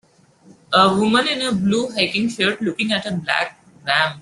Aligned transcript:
A 0.73 0.95
woman 0.97 1.27
in 1.27 1.43
a 1.43 1.51
blue 1.53 1.91
hiking 1.91 2.27
shirt 2.27 2.59
looking 2.59 2.91
at 2.91 3.05
a 3.05 3.11
black 3.11 3.59
ram. 3.85 4.19